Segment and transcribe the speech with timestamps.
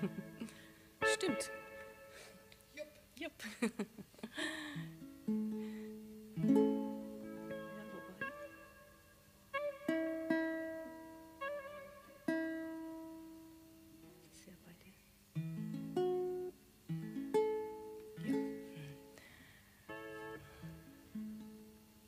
[1.14, 1.50] Stimmt.
[2.74, 2.88] Jupp.
[3.16, 3.32] Jupp.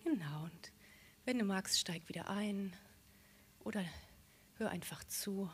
[0.05, 0.73] Genau, und
[1.25, 2.77] wenn du magst, steig wieder ein
[3.65, 3.83] oder
[4.57, 5.49] hör einfach zu.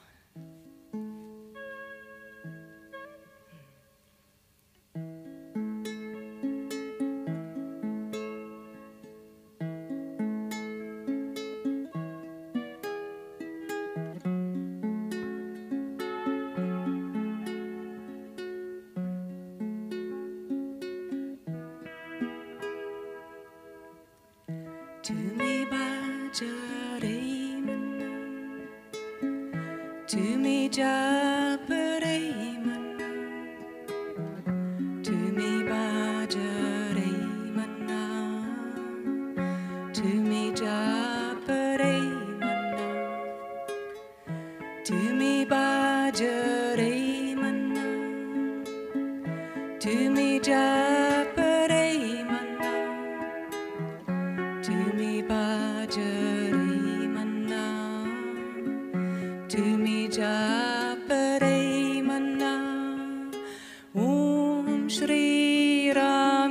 [25.15, 27.67] me bacarayım
[30.07, 32.65] Tümü caparayım
[35.05, 37.59] Tümü bacarayım
[39.95, 42.41] Tümü caparayım
[44.85, 47.43] Tümü bacarayım
[49.81, 51.48] Tümü caparayım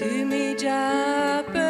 [0.00, 1.69] To me, Japan.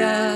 [0.00, 0.29] Yeah.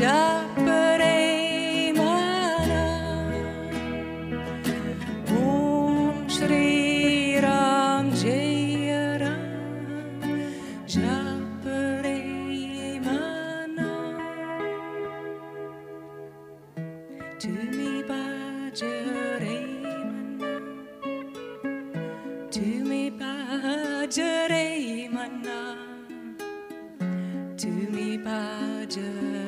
[0.00, 0.38] Ram
[10.86, 12.18] Japare
[25.10, 25.76] Mana
[27.56, 29.47] Tumi Bajare